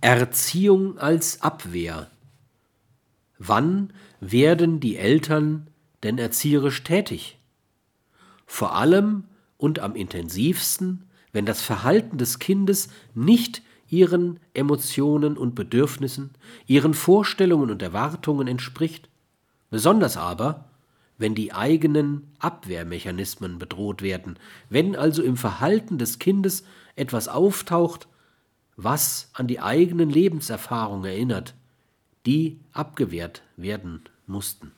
Erziehung 0.00 0.98
als 0.98 1.42
Abwehr. 1.42 2.10
Wann 3.38 3.92
werden 4.20 4.80
die 4.80 4.96
Eltern 4.96 5.66
denn 6.02 6.16
erzieherisch 6.16 6.82
tätig? 6.84 7.38
Vor 8.46 8.74
allem 8.74 9.24
und 9.58 9.78
am 9.78 9.94
intensivsten, 9.94 11.04
wenn 11.32 11.44
das 11.44 11.60
Verhalten 11.60 12.16
des 12.16 12.38
Kindes 12.38 12.88
nicht 13.14 13.62
ihren 13.88 14.40
Emotionen 14.54 15.36
und 15.36 15.54
Bedürfnissen, 15.54 16.30
ihren 16.66 16.94
Vorstellungen 16.94 17.70
und 17.70 17.82
Erwartungen 17.82 18.48
entspricht, 18.48 19.08
besonders 19.68 20.16
aber, 20.16 20.64
wenn 21.18 21.34
die 21.34 21.52
eigenen 21.52 22.32
Abwehrmechanismen 22.38 23.58
bedroht 23.58 24.00
werden, 24.00 24.38
wenn 24.70 24.96
also 24.96 25.22
im 25.22 25.36
Verhalten 25.36 25.98
des 25.98 26.18
Kindes 26.18 26.64
etwas 26.96 27.28
auftaucht, 27.28 28.08
was 28.82 29.28
an 29.32 29.46
die 29.46 29.60
eigenen 29.60 30.10
Lebenserfahrungen 30.10 31.04
erinnert, 31.04 31.54
die 32.26 32.60
abgewehrt 32.72 33.42
werden 33.56 34.02
mussten. 34.26 34.72